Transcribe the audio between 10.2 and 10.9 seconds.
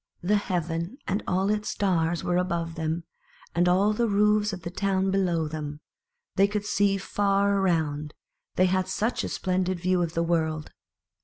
world.